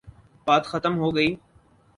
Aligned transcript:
بات 0.47 0.63
ختم 0.65 0.93
ہو 0.99 1.15
گئی۔ 1.15 1.35